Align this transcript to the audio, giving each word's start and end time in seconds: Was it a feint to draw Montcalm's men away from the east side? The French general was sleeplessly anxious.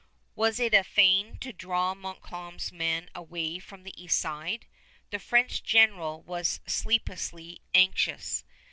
Was 0.35 0.59
it 0.59 0.73
a 0.73 0.83
feint 0.83 1.41
to 1.41 1.53
draw 1.53 1.93
Montcalm's 1.93 2.71
men 2.71 3.07
away 3.13 3.59
from 3.59 3.83
the 3.83 4.03
east 4.03 4.17
side? 4.17 4.65
The 5.11 5.19
French 5.19 5.61
general 5.63 6.23
was 6.23 6.59
sleeplessly 6.65 7.61
anxious. 7.75 8.43